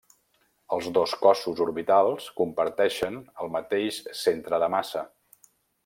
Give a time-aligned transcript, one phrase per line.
[0.77, 5.07] Els dos cossos orbitals comparteixen el mateix centre de massa.